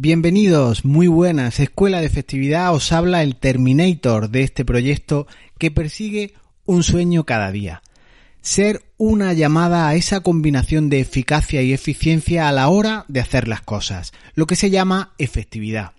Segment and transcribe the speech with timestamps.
[0.00, 1.58] Bienvenidos, muy buenas.
[1.58, 5.26] Escuela de Efectividad os habla el Terminator de este proyecto
[5.58, 6.34] que persigue
[6.66, 7.82] un sueño cada día.
[8.40, 13.48] Ser una llamada a esa combinación de eficacia y eficiencia a la hora de hacer
[13.48, 15.94] las cosas, lo que se llama efectividad.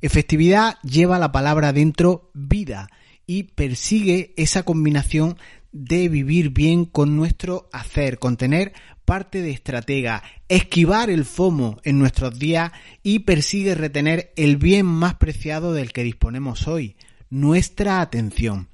[0.00, 2.88] Efectividad lleva la palabra dentro vida
[3.26, 5.36] y persigue esa combinación
[5.84, 8.72] de vivir bien con nuestro hacer, con tener
[9.04, 12.72] parte de estratega, esquivar el FOMO en nuestros días
[13.02, 16.96] y persigue retener el bien más preciado del que disponemos hoy,
[17.30, 18.68] nuestra atención.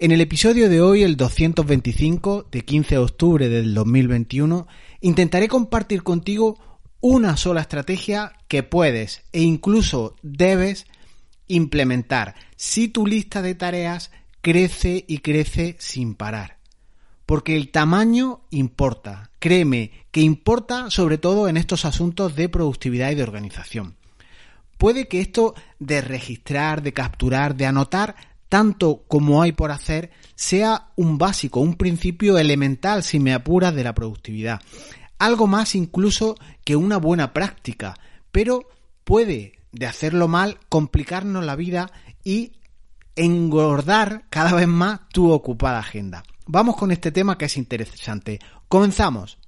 [0.00, 4.66] En el episodio de hoy, el 225 de 15 de octubre del 2021,
[5.00, 6.58] intentaré compartir contigo
[7.00, 10.86] una sola estrategia que puedes e incluso debes
[11.46, 14.10] implementar si tu lista de tareas
[14.44, 16.58] crece y crece sin parar.
[17.24, 23.14] Porque el tamaño importa, créeme que importa sobre todo en estos asuntos de productividad y
[23.14, 23.96] de organización.
[24.76, 28.16] Puede que esto de registrar, de capturar, de anotar
[28.50, 33.84] tanto como hay por hacer sea un básico, un principio elemental si me apuras de
[33.84, 34.60] la productividad.
[35.18, 37.94] Algo más incluso que una buena práctica,
[38.30, 38.68] pero
[39.04, 41.90] puede, de hacerlo mal, complicarnos la vida
[42.24, 42.52] y
[43.16, 46.24] engordar cada vez más tu ocupada agenda.
[46.46, 48.40] Vamos con este tema que es interesante.
[48.68, 49.38] Comenzamos.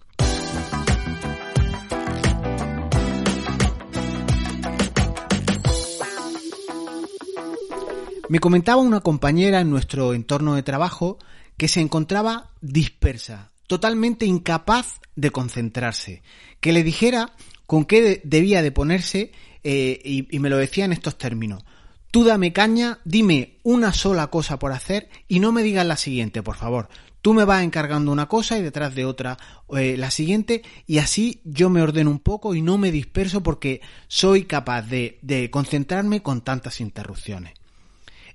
[8.29, 11.19] Me comentaba una compañera en nuestro entorno de trabajo
[11.57, 16.23] que se encontraba dispersa, totalmente incapaz de concentrarse,
[16.61, 17.35] que le dijera
[17.67, 21.65] con qué debía de ponerse eh, y, y me lo decía en estos términos.
[22.11, 26.43] Tú dame caña, dime una sola cosa por hacer y no me digas la siguiente,
[26.43, 26.89] por favor.
[27.21, 29.37] Tú me vas encargando una cosa y detrás de otra
[29.77, 33.81] eh, la siguiente y así yo me ordeno un poco y no me disperso porque
[34.07, 37.55] soy capaz de, de concentrarme con tantas interrupciones.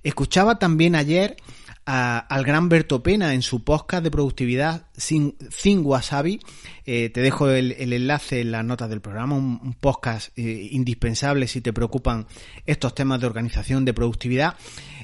[0.02, 1.36] Escuchaba también ayer
[1.84, 5.34] al gran Berto Pena en su podcast de productividad sin,
[5.82, 6.40] Wasabi.
[6.86, 11.60] Eh, te dejo el, enlace en las notas del programa, un, podcast eh, indispensable si
[11.60, 12.26] te preocupan
[12.66, 14.56] estos temas de organización, de productividad.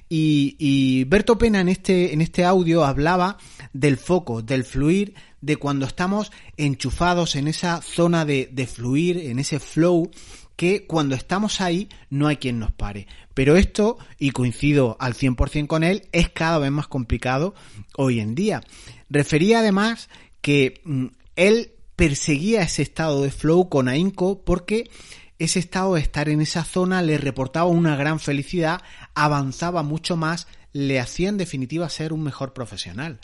[0.09, 3.38] Y, y Berto Pena en este, en este audio hablaba
[3.72, 9.38] del foco, del fluir, de cuando estamos enchufados en esa zona de, de fluir, en
[9.38, 10.11] ese flow
[10.59, 13.07] que cuando estamos ahí no hay quien nos pare.
[13.33, 17.55] Pero esto, y coincido al 100% con él, es cada vez más complicado
[17.97, 18.65] hoy en día.
[19.09, 20.09] Refería además
[20.41, 24.91] que mm, él perseguía ese estado de flow con ahínco porque
[25.39, 28.83] ese estado de estar en esa zona le reportaba una gran felicidad,
[29.15, 33.21] avanzaba mucho más, le hacía en definitiva ser un mejor profesional.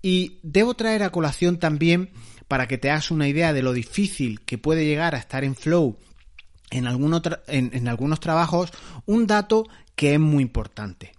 [0.00, 2.10] Y debo traer a colación también,
[2.46, 5.56] para que te hagas una idea de lo difícil que puede llegar a estar en
[5.56, 5.98] flow
[6.70, 8.70] en, en, algunos trabajos
[9.06, 11.12] un dato que es muy importante.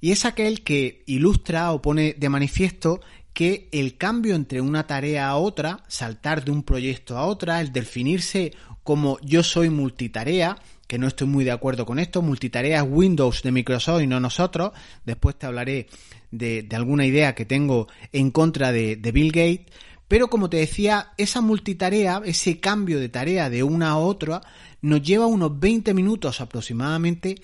[0.00, 3.00] Y es aquel que ilustra o pone de manifiesto
[3.32, 7.72] que el cambio entre una tarea a otra, saltar de un proyecto a otra, el
[7.72, 8.52] definirse
[8.82, 13.42] como yo soy multitarea, que no estoy muy de acuerdo con esto, multitarea es Windows
[13.42, 14.72] de Microsoft y no nosotros,
[15.04, 15.86] después te hablaré
[16.30, 19.66] de, alguna idea que tengo en contra de, de Bill Gates,
[20.10, 24.40] pero como te decía, esa multitarea, ese cambio de tarea de una a otra,
[24.82, 27.36] nos lleva unos 20 minutos aproximadamente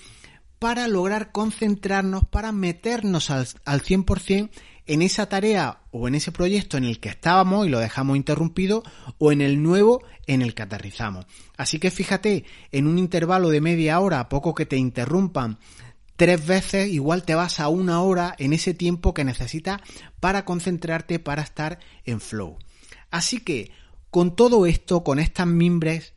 [0.59, 4.51] para lograr concentrarnos, para meternos al, al 100%
[4.87, 8.83] en esa tarea o en ese proyecto en el que estábamos y lo dejamos interrumpido
[9.19, 11.25] o en el nuevo en el que aterrizamos.
[11.57, 15.59] Así que fíjate, en un intervalo de media hora, a poco que te interrumpan
[16.17, 19.81] tres veces, igual te vas a una hora en ese tiempo que necesitas
[20.21, 22.59] para concentrarte, para estar en flow.
[23.11, 23.71] Así que,
[24.11, 26.15] con todo esto, con estas mimbres,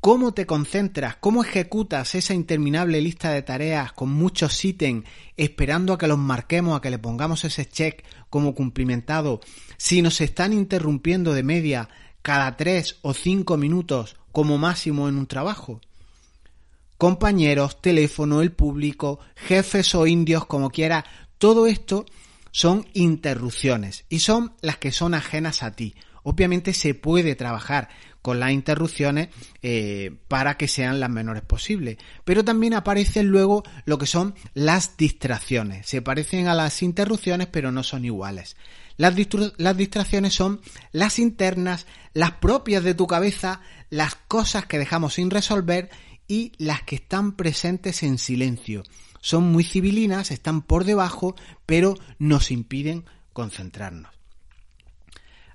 [0.00, 5.06] cómo te concentras, cómo ejecutas esa interminable lista de tareas con muchos ítems
[5.38, 9.40] esperando a que los marquemos, a que le pongamos ese check como cumplimentado,
[9.78, 11.88] si nos están interrumpiendo de media
[12.20, 15.80] cada tres o cinco minutos como máximo en un trabajo.
[17.04, 21.04] Compañeros, teléfono, el público, jefes o indios, como quiera,
[21.36, 22.06] todo esto
[22.50, 25.94] son interrupciones y son las que son ajenas a ti.
[26.22, 27.90] Obviamente se puede trabajar
[28.22, 29.28] con las interrupciones
[29.60, 31.98] eh, para que sean las menores posibles.
[32.24, 35.86] Pero también aparecen luego lo que son las distracciones.
[35.86, 38.56] Se parecen a las interrupciones pero no son iguales.
[38.96, 39.14] Las,
[39.58, 43.60] las distracciones son las internas, las propias de tu cabeza,
[43.90, 45.90] las cosas que dejamos sin resolver
[46.28, 48.82] y las que están presentes en silencio.
[49.20, 51.34] Son muy civilinas, están por debajo,
[51.66, 54.12] pero nos impiden concentrarnos.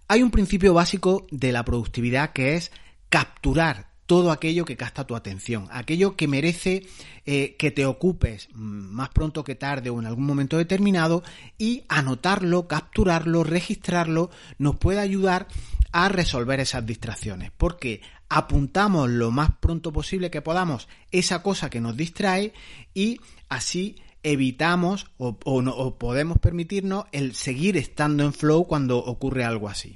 [0.07, 2.71] Hay un principio básico de la productividad que es
[3.10, 6.88] capturar todo aquello que gasta tu atención, aquello que merece
[7.27, 11.22] eh, que te ocupes más pronto que tarde o en algún momento determinado
[11.60, 15.48] y anotarlo, capturarlo, registrarlo, nos puede ayudar
[15.91, 21.81] a resolver esas distracciones, porque apuntamos lo más pronto posible que podamos esa cosa que
[21.81, 22.53] nos distrae
[22.94, 23.19] y
[23.50, 29.95] así evitamos o, o, podemos permitirnos el seguir estando en flow cuando ocurre algo así.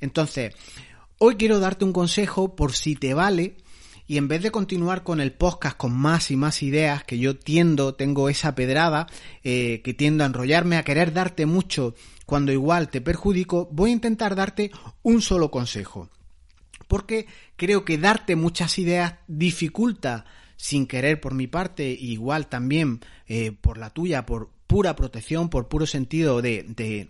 [0.00, 0.54] Entonces,
[1.18, 3.56] hoy quiero darte un consejo por si te vale
[4.06, 7.36] y en vez de continuar con el podcast con más y más ideas, que yo
[7.36, 9.06] tiendo, tengo esa pedrada,
[9.42, 11.94] eh, que tiendo a enrollarme, a querer darte mucho
[12.26, 14.70] cuando igual te perjudico, voy a intentar darte
[15.02, 16.10] un solo consejo.
[16.86, 23.52] Porque creo que darte muchas ideas dificulta sin querer por mi parte, igual también eh,
[23.52, 27.08] por la tuya, por pura protección, por puro sentido de, de,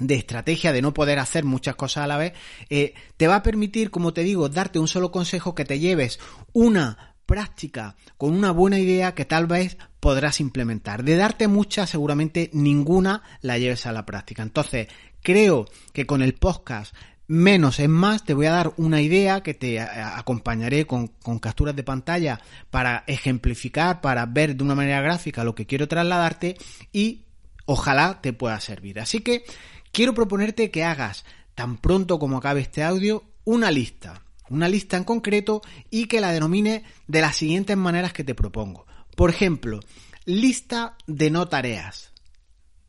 [0.00, 2.32] de estrategia de no poder hacer muchas cosas a la vez,
[2.68, 6.18] eh, te va a permitir, como te digo, darte un solo consejo que te lleves
[6.52, 11.04] una práctica con una buena idea que tal vez podrás implementar.
[11.04, 14.42] De darte muchas, seguramente ninguna la lleves a la práctica.
[14.42, 14.88] Entonces,
[15.22, 16.92] creo que con el podcast
[17.28, 21.76] menos es más, te voy a dar una idea que te acompañaré con, con, capturas
[21.76, 26.56] de pantalla para ejemplificar, para ver de una manera gráfica lo que quiero trasladarte
[26.92, 27.26] y
[27.66, 28.98] ojalá te pueda servir.
[28.98, 29.44] Así que
[29.92, 35.04] quiero proponerte que hagas tan pronto como acabe este audio una lista, una lista en
[35.04, 38.86] concreto y que la denomine de las siguientes maneras que te propongo.
[39.16, 39.80] Por ejemplo,
[40.24, 42.12] lista de no tareas.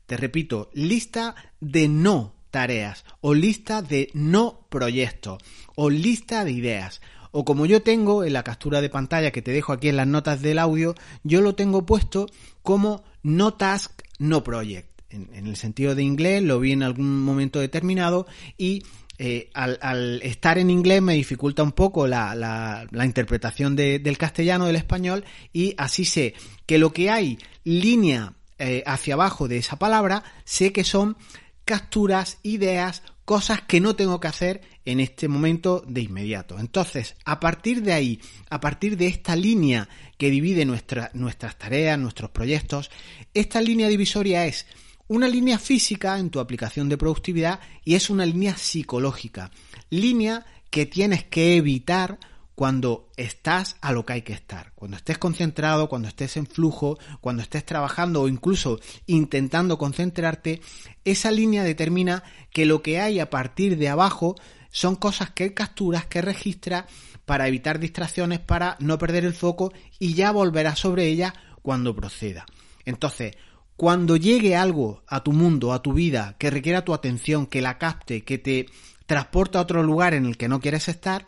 [0.06, 5.42] Te repito, lista de no tareas o lista de no proyectos
[5.76, 7.02] o lista de ideas.
[7.32, 10.08] O como yo tengo en la captura de pantalla que te dejo aquí en las
[10.08, 12.28] notas del audio, yo lo tengo puesto
[12.62, 14.91] como no task, no project.
[15.12, 18.28] En, el sentido de inglés lo vi en algún momento determinado
[18.58, 18.84] y
[19.18, 24.78] eh, al, estar en inglés me dificulta un poco la, la, interpretación del castellano, del
[24.78, 25.24] español,
[25.54, 26.34] y así sé
[26.66, 31.18] que lo que hay línea eh, hacia abajo de esa palabra, sé que son
[31.66, 36.60] capturas, ideas, cosas que no tengo que hacer en este momento de inmediato.
[36.60, 38.20] Entonces, a partir de ahí,
[38.50, 39.88] a partir de esta línea
[40.18, 42.92] que divide nuestras tareas, nuestros proyectos,
[43.34, 44.66] esta línea divisoria es
[45.12, 49.52] una línea física en tu aplicación de productividad y es una línea psicológica.
[49.90, 52.18] Línea que tienes que evitar
[52.56, 56.98] cuando estás a lo que hay que estar, cuando estés concentrado, cuando estés en flujo,
[57.20, 60.62] cuando estés trabajando o incluso intentando concentrarte,
[61.04, 64.36] esa línea determina que lo que hay a partir de abajo
[64.70, 66.86] son cosas que capturas, que registras
[67.26, 72.46] para evitar distracciones, para no perder el foco y ya volverás sobre ella cuando proceda.
[72.86, 73.36] Entonces,
[73.82, 77.80] cuando llegue algo a tu mundo, a tu vida, que requiera tu atención, que la
[77.80, 78.68] capte, que te
[79.08, 81.26] transporta a otro lugar en el que no quieres estar,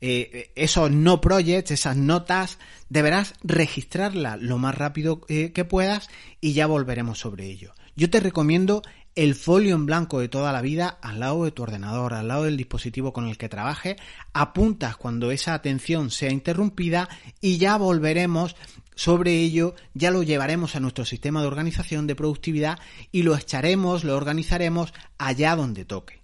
[0.00, 2.58] eh, esos no projects, esas notas,
[2.88, 6.08] deberás registrarlas lo más rápido eh, que puedas
[6.40, 7.74] y ya volveremos sobre ello.
[7.94, 8.80] Yo te recomiendo
[9.14, 12.44] el folio en blanco de toda la vida al lado de tu ordenador, al lado
[12.44, 13.96] del dispositivo con el que trabajes,
[14.32, 17.08] apuntas cuando esa atención sea interrumpida
[17.42, 18.56] y ya volveremos
[18.94, 22.78] sobre ello, ya lo llevaremos a nuestro sistema de organización de productividad
[23.12, 26.20] y lo echaremos, lo organizaremos allá donde toque.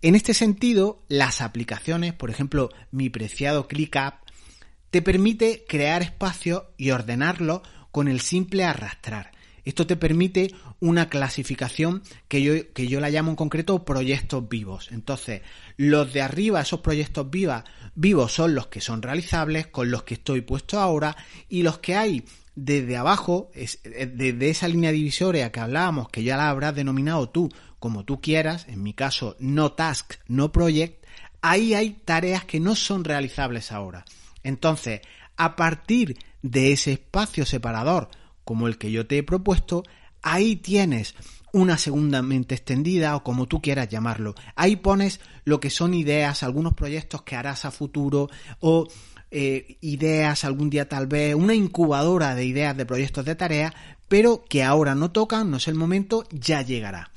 [0.00, 4.14] En este sentido, las aplicaciones, por ejemplo, mi preciado ClickUp,
[4.90, 9.32] te permite crear espacios y ordenarlos con el simple arrastrar.
[9.68, 14.88] Esto te permite una clasificación que yo, que yo la llamo en concreto proyectos vivos.
[14.92, 15.42] Entonces,
[15.76, 17.26] los de arriba, esos proyectos
[17.94, 21.18] vivos son los que son realizables, con los que estoy puesto ahora,
[21.50, 26.48] y los que hay desde abajo, desde esa línea divisoria que hablábamos, que ya la
[26.48, 31.04] habrás denominado tú como tú quieras, en mi caso no task, no project,
[31.42, 34.06] ahí hay tareas que no son realizables ahora.
[34.42, 35.02] Entonces,
[35.36, 38.08] a partir de ese espacio separador,
[38.48, 39.82] como el que yo te he propuesto,
[40.22, 41.14] ahí tienes
[41.52, 44.34] una segunda mente extendida o como tú quieras llamarlo.
[44.56, 48.88] Ahí pones lo que son ideas, algunos proyectos que harás a futuro o
[49.30, 53.74] eh, ideas algún día tal vez, una incubadora de ideas de proyectos de tarea,
[54.08, 57.10] pero que ahora no tocan, no es el momento, ya llegará.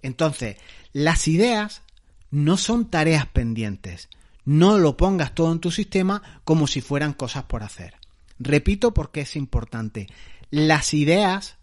[0.00, 0.56] Entonces,
[0.94, 1.82] las ideas
[2.30, 4.08] no son tareas pendientes.
[4.46, 7.92] No lo pongas todo en tu sistema como si fueran cosas por hacer.
[8.38, 10.06] Repito porque es importante.
[10.50, 11.56] Las ideas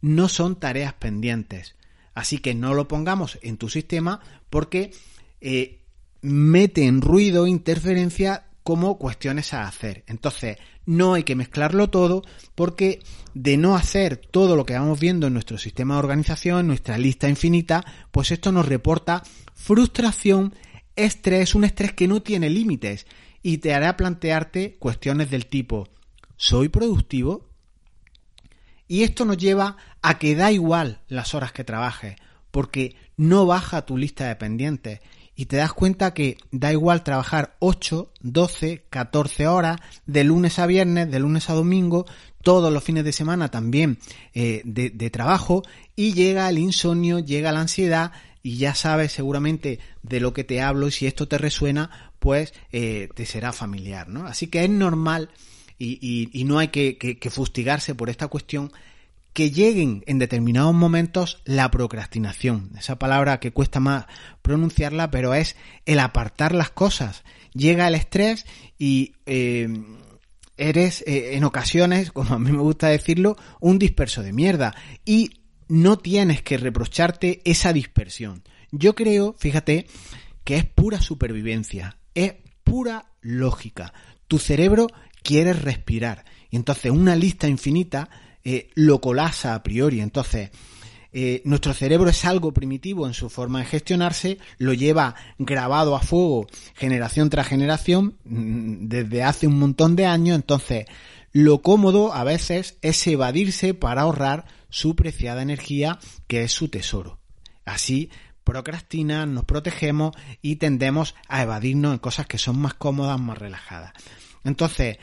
[0.00, 1.76] no son tareas pendientes.
[2.14, 4.20] Así que no lo pongamos en tu sistema
[4.50, 4.92] porque
[5.40, 5.80] eh,
[6.20, 10.04] mete en ruido, interferencia como cuestiones a hacer.
[10.06, 12.22] Entonces, no hay que mezclarlo todo
[12.54, 13.00] porque
[13.34, 17.28] de no hacer todo lo que vamos viendo en nuestro sistema de organización, nuestra lista
[17.28, 19.22] infinita, pues esto nos reporta
[19.54, 20.54] frustración,
[20.96, 23.06] estrés, un estrés que no tiene límites
[23.42, 25.88] y te hará plantearte cuestiones del tipo
[26.36, 27.51] ¿soy productivo?
[28.92, 32.16] Y esto nos lleva a que da igual las horas que trabajes,
[32.50, 35.00] porque no baja tu lista de pendientes
[35.34, 40.66] y te das cuenta que da igual trabajar 8, 12, 14 horas de lunes a
[40.66, 42.04] viernes, de lunes a domingo,
[42.42, 43.96] todos los fines de semana también
[44.34, 45.62] eh, de, trabajo
[45.96, 50.60] y llega el insomnio, llega la ansiedad y ya sabes seguramente de lo que te
[50.60, 54.26] hablo y si esto te resuena pues eh, te será familiar, ¿no?
[54.26, 55.30] Así que es normal
[55.78, 58.72] y, no hay que, fustigarse por esta cuestión
[59.32, 62.70] que lleguen en determinados momentos la procrastinación.
[62.78, 64.06] Esa palabra que cuesta más
[64.42, 67.24] pronunciarla, pero es el apartar las cosas.
[67.54, 68.44] Llega el estrés
[68.78, 69.68] y eh,
[70.56, 74.74] eres eh, en ocasiones, como a mí me gusta decirlo, un disperso de mierda.
[75.04, 75.30] Y
[75.68, 78.42] no tienes que reprocharte esa dispersión.
[78.70, 79.86] Yo creo, fíjate,
[80.44, 83.92] que es pura supervivencia, es pura lógica.
[84.28, 84.88] Tu cerebro
[85.22, 86.24] quiere respirar.
[86.50, 88.10] Y entonces una lista infinita
[88.44, 90.00] eh, lo colasa a priori.
[90.00, 90.50] Entonces,
[91.14, 96.00] eh, nuestro cerebro es algo primitivo en su forma de gestionarse, lo lleva grabado a
[96.00, 100.86] fuego generación tras generación mm, desde hace un montón de años, entonces
[101.32, 105.98] lo cómodo a veces es evadirse para ahorrar su preciada energía
[106.28, 107.18] que es su tesoro.
[107.66, 108.10] Así
[108.42, 113.92] procrastina, nos protegemos y tendemos a evadirnos en cosas que son más cómodas, más relajadas.
[114.44, 114.98] Entonces,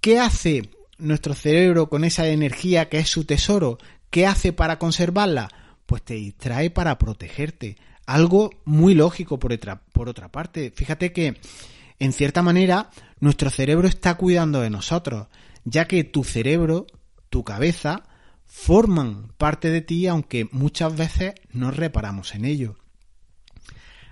[0.00, 3.78] ¿qué hace nuestro cerebro con esa energía que es su tesoro,
[4.10, 5.48] ¿qué hace para conservarla?
[5.86, 7.76] Pues te distrae para protegerte.
[8.06, 10.72] Algo muy lógico por otra, por otra parte.
[10.74, 11.40] Fíjate que,
[11.98, 15.28] en cierta manera, nuestro cerebro está cuidando de nosotros,
[15.64, 16.86] ya que tu cerebro,
[17.30, 18.04] tu cabeza,
[18.46, 22.76] forman parte de ti, aunque muchas veces no reparamos en ello.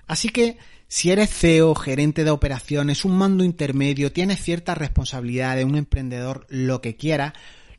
[0.07, 0.59] Así que
[0.93, 6.45] si eres CEO, gerente de operaciones, un mando intermedio, tienes cierta responsabilidad de un emprendedor,
[6.51, 7.33] lo que quieras,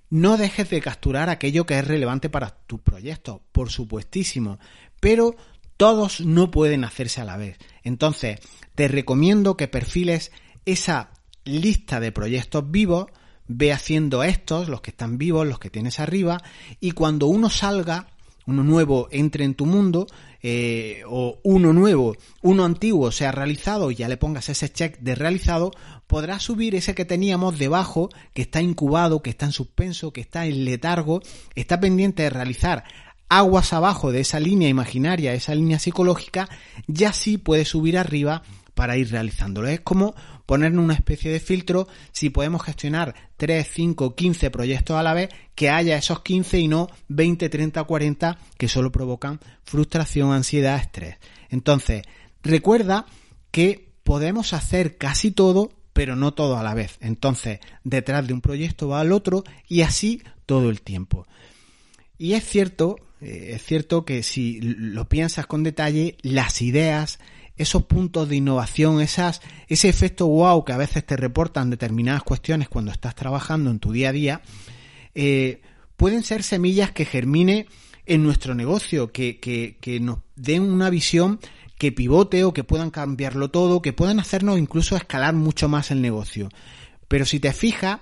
[0.09, 4.57] no dejes de capturar aquello que es relevante para tu proyecto, por supuestísimo,
[4.99, 5.35] pero
[5.77, 7.59] todos no pueden hacerse a la vez.
[7.83, 8.39] Entonces,
[8.73, 10.31] te recomiendo que perfiles
[10.65, 11.11] esa
[11.45, 13.11] lista de proyectos vivos,
[13.47, 16.41] ve haciendo estos, los que están vivos, los que tienes arriba,
[16.79, 18.07] y cuando uno salga,
[18.47, 20.07] uno nuevo entre en tu mundo,
[20.43, 24.99] eh, o uno nuevo, uno antiguo se ha realizado y ya le pongas ese check
[24.99, 25.71] de realizado,
[26.05, 30.45] podrás subir ese que teníamos debajo, que está incubado, que está en suspenso, que está
[30.45, 31.21] en letargo,
[31.55, 32.83] está pendiente de realizar
[33.29, 36.49] aguas abajo de esa línea imaginaria, esa línea psicológica,
[36.87, 38.43] ya sí puede subir arriba
[38.75, 39.69] para ir realizándolo.
[39.69, 40.13] Es como
[40.45, 45.29] poner una especie de filtro si podemos gestionar 3, 5, 15 proyectos a la vez,
[45.55, 51.17] que haya esos 15 y no 20, 30, 40 que solo provocan frustración, ansiedad, estrés.
[51.49, 52.03] Entonces,
[52.41, 53.05] recuerda
[53.51, 56.97] que podemos hacer casi todo, pero no todo a la vez.
[56.99, 61.25] Entonces, detrás de un proyecto va al otro y así todo el tiempo.
[62.17, 67.19] Y es cierto, eh, es cierto que si lo piensas con detalle, las ideas,
[67.55, 72.69] esos puntos de innovación, esas, ese efecto wow que a veces te reportan determinadas cuestiones
[72.69, 74.41] cuando estás trabajando en tu día a día,
[75.15, 75.61] eh,
[75.95, 77.67] pueden ser semillas que germine
[78.05, 81.39] en nuestro negocio, que, que, que nos den una visión
[81.77, 86.01] que pivote o que puedan cambiarlo todo, que puedan hacernos incluso escalar mucho más el
[86.01, 86.49] negocio.
[87.07, 87.99] Pero si te fijas,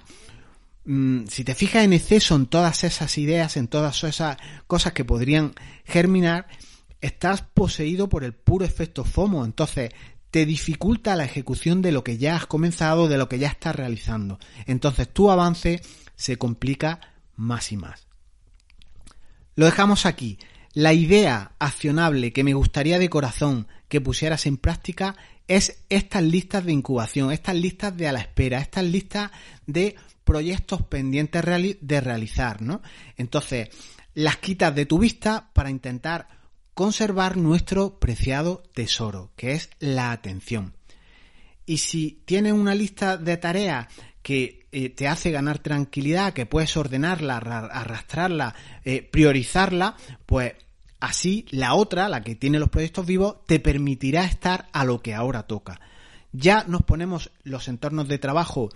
[0.86, 5.06] mm, si te fijas en exceso en todas esas ideas, en todas esas cosas que
[5.06, 5.54] podrían
[5.84, 6.48] germinar,
[7.02, 9.92] estás poseído por el puro efecto FOMO, entonces
[10.30, 13.76] te dificulta la ejecución de lo que ya has comenzado, de lo que ya estás
[13.76, 14.40] realizando.
[14.66, 15.82] Entonces tu avance
[16.16, 17.02] se complica
[17.36, 18.08] más y más.
[19.56, 20.40] Lo dejamos aquí.
[20.74, 25.18] La idea accionable que me gustaría de corazón que pusieras en práctica
[25.50, 29.32] es estas listas de incubación, estas listas de a la espera, estas listas
[29.66, 31.44] de proyectos pendientes
[31.82, 32.82] de realizar, ¿no?
[33.18, 33.68] Entonces,
[34.14, 36.41] las quitas de tu vista para intentar
[36.74, 40.74] conservar nuestro preciado tesoro, que es la atención.
[41.66, 43.88] Y si tienes una lista de tareas
[44.22, 50.54] que eh, te hace ganar tranquilidad, que puedes ordenarla, arrastrarla, eh, priorizarla, pues
[51.00, 55.14] así la otra, la que tiene los proyectos vivos, te permitirá estar a lo que
[55.14, 55.80] ahora toca.
[56.32, 58.70] Ya nos ponemos los entornos de trabajo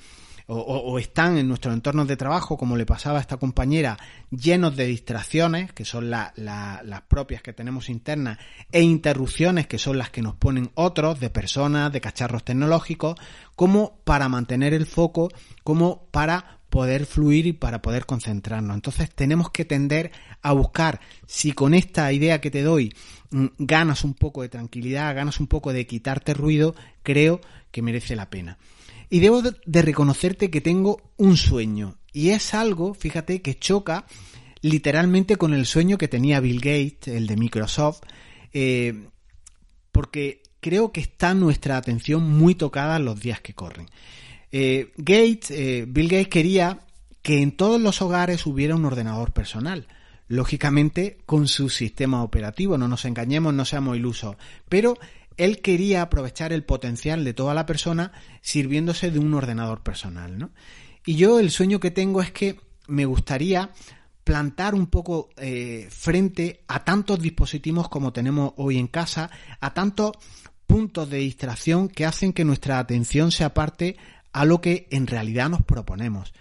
[0.47, 3.97] o, están en nuestros entornos de trabajo, como le pasaba a esta compañera,
[4.29, 8.37] llenos de distracciones, que son las propias que tenemos internas,
[8.71, 13.19] e interrupciones, que son las que nos ponen otros, de personas, de cacharros tecnológicos,
[13.55, 15.29] como para mantener el foco,
[15.63, 18.75] como para poder fluir y para poder concentrarnos.
[18.75, 20.11] Entonces tenemos que tender
[20.41, 22.93] a buscar si con esta idea que te doy
[23.31, 27.39] mm, ganas un poco de tranquilidad, ganas un poco de quitarte ruido, creo
[27.71, 28.57] que merece la pena.
[29.09, 31.97] Y debo de reconocerte que tengo un sueño.
[32.11, 34.05] Y es algo, fíjate, que choca
[34.61, 38.01] literalmente con el sueño que tenía Bill Gates, el de Microsoft,
[38.51, 39.09] eh,
[39.91, 43.87] porque creo que está nuestra atención muy tocada los días que corren.
[44.51, 46.79] Eh, Gates, eh, Bill Gates quería
[47.21, 49.87] que en todos los hogares hubiera un ordenador personal.
[50.27, 54.37] Lógicamente con su sistema operativo, no nos engañemos, no seamos ilusos.
[54.67, 54.97] Pero
[55.37, 58.11] él quería aprovechar el potencial de toda la persona
[58.41, 60.51] sirviéndose de un ordenador personal, ¿no?
[61.05, 63.71] Y yo el sueño que tengo es que me gustaría
[64.23, 69.29] plantar un poco eh, frente a tantos dispositivos como tenemos hoy en casa,
[69.61, 70.13] a tantos
[70.65, 73.97] puntos de distracción que hacen que nuestra atención se aparte
[74.33, 76.33] a lo que en realidad nos proponemos.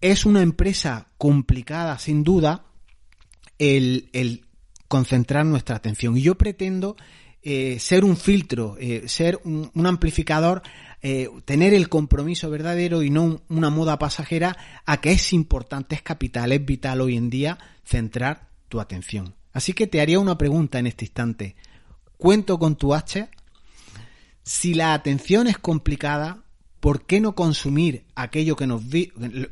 [0.00, 2.66] Es una empresa complicada, sin duda,
[3.58, 4.44] el,
[4.88, 6.16] concentrar nuestra atención.
[6.16, 6.96] Y yo pretendo
[7.46, 10.62] eh, ser un filtro, eh, ser un, amplificador,
[11.02, 16.00] eh, tener el compromiso verdadero y no una moda pasajera a que es importante, es
[16.00, 19.34] capital, es vital hoy en día centrar tu atención.
[19.52, 21.54] Así que te haría una pregunta en este instante.
[22.16, 23.28] ¿Cuento con tu H?
[24.42, 26.44] Si la atención es complicada,
[26.80, 28.80] ¿por qué no consumir aquello que nos,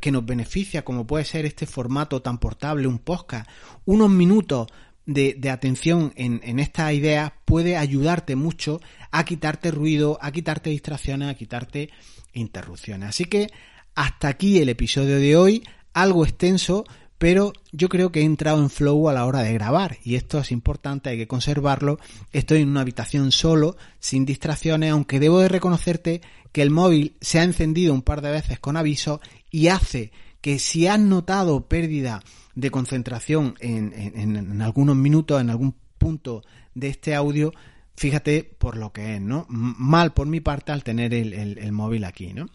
[0.00, 3.50] que nos beneficia, como puede ser este formato tan portable, un podcast?
[3.84, 4.68] Unos minutos
[5.06, 8.80] de, atención en, en estas ideas puede ayudarte mucho
[9.10, 11.90] a quitarte ruido, a quitarte distracciones, a quitarte
[12.32, 13.08] interrupciones.
[13.08, 13.48] Así que
[13.94, 16.84] hasta aquí el episodio de hoy, algo extenso,
[17.18, 20.40] pero yo creo que he entrado en flow a la hora de grabar y esto
[20.40, 22.00] es importante, hay que conservarlo.
[22.32, 27.38] Estoy en una habitación solo, sin distracciones, aunque debo de reconocerte que el móvil se
[27.38, 30.10] ha encendido un par de veces con aviso y hace
[30.42, 32.22] que si has notado pérdida
[32.54, 36.42] de concentración en, algunos minutos, en algún punto
[36.74, 37.54] de este audio,
[37.96, 39.46] fíjate por lo que es, ¿no?
[39.48, 42.50] Mal por mi parte al tener el, el móvil aquí, ¿no?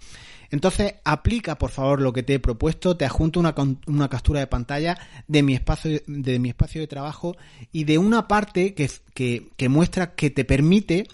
[0.50, 3.54] Entonces, aplica por favor lo que te he propuesto, te adjunto una,
[3.88, 7.36] una captura de pantalla de mi espacio de mi espacio de trabajo
[7.72, 8.90] y de una parte que,
[9.56, 11.08] que, muestra que te permite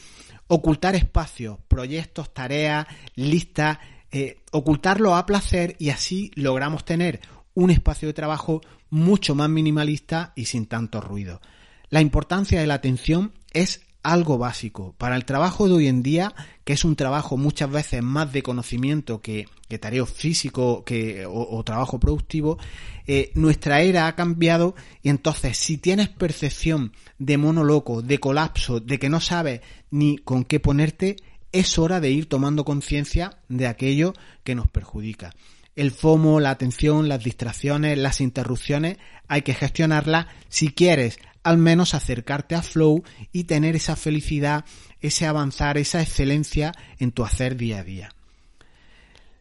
[0.47, 3.79] ocultar espacios, proyectos, tareas, listas,
[4.13, 7.19] eh, ocultarlo a placer y así logramos tener
[7.55, 11.41] un espacio de trabajo mucho más minimalista y sin tanto ruido.
[11.89, 14.93] La importancia de la atención es algo básico.
[14.99, 18.43] Para el trabajo de hoy en día, que es un trabajo muchas veces más de
[18.43, 22.59] conocimiento que, que tarea físico que, o, trabajo productivo,
[23.07, 28.79] eh, nuestra era ha cambiado y entonces si tienes percepción de mono loco, de colapso,
[28.79, 31.15] de que no sabes ni con qué ponerte,
[31.53, 34.13] es hora de ir tomando conciencia de aquello
[34.43, 35.33] que nos perjudica.
[35.75, 41.93] El FOMO, la atención, las distracciones, las interrupciones, hay que gestionarlas si quieres al menos
[41.93, 44.65] acercarte a Flow y tener esa felicidad,
[45.01, 48.15] ese avanzar, esa excelencia en tu hacer día a día.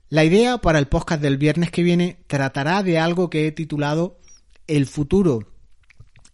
[0.09, 4.19] La idea para el podcast del viernes que viene tratará de algo que he titulado
[4.67, 5.49] El futuro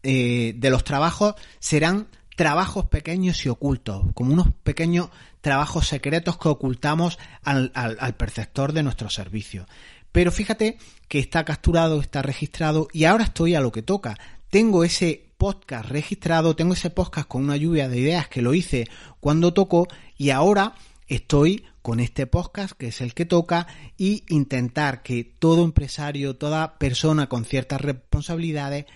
[0.03, 5.09] eh, de los trabajos serán trabajos pequeños y ocultos, como unos pequeños
[5.41, 9.67] trabajos secretos que ocultamos al, al perceptor de nuestro servicio.
[10.13, 14.17] Pero fíjate que está capturado, está registrado y ahora estoy a lo que toca.
[14.51, 18.87] Tengo ese podcast registrado, tengo ese podcast con una lluvia de ideas que lo hice
[19.19, 20.75] cuando tocó y ahora
[21.09, 26.79] estoy con este podcast que es el que toca y intentar que todo empresario, toda
[26.79, 28.87] persona con ciertas responsabilidades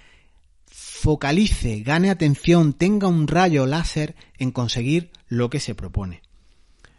[1.03, 6.23] focalice, gane atención, tenga un rayo láser en conseguir lo que se propone.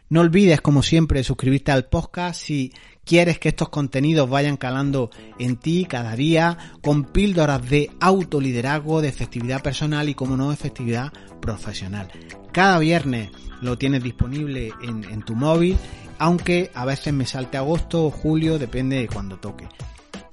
[0.09, 2.73] No olvides, como siempre, suscribirte al podcast si
[3.05, 9.07] quieres que estos contenidos vayan calando en ti cada día con píldoras de autoliderazgo, de
[9.07, 12.11] efectividad personal y, como no, efectividad profesional.
[12.51, 13.29] Cada viernes
[13.61, 15.77] lo tienes disponible en, tu móvil,
[16.19, 19.69] aunque a veces me salte agosto o julio, depende de cuando toque.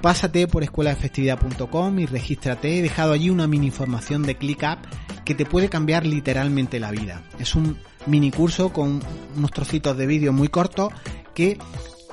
[0.00, 2.78] Pásate por escuelaefectividad.com y regístrate.
[2.78, 4.78] He dejado allí una mini información de ClickUp
[5.24, 7.22] que te puede cambiar literalmente la vida.
[7.38, 9.00] Es un mini curso con
[9.36, 10.90] unos trocitos de vídeo muy cortos
[11.34, 11.58] que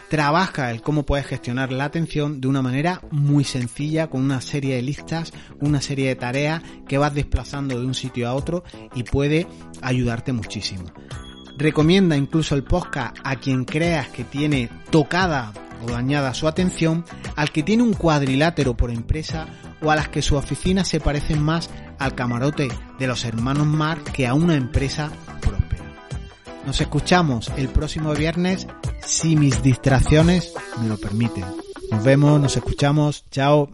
[0.10, 4.76] trabaja el cómo puedes gestionar la atención de una manera muy sencilla, con una serie
[4.76, 8.64] de listas, una serie de tareas que vas desplazando de un sitio a otro
[8.96, 9.48] y puede
[9.82, 10.92] ayudarte muchísimo.
[11.58, 17.52] Recomienda incluso el podcast a quien creas que tiene tocada o dañada su atención, al
[17.52, 19.48] que tiene un cuadrilátero por empresa
[19.82, 24.00] o a las que su oficina se parecen más al camarote de los hermanos Mar
[24.04, 25.12] que a una empresa
[26.68, 28.68] nos escuchamos el próximo viernes
[29.06, 31.46] si mis distracciones me lo permiten.
[31.90, 33.70] Nos vemos, nos escuchamos, chao.